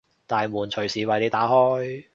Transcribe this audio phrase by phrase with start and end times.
[0.25, 2.05] 大門隨時為你打開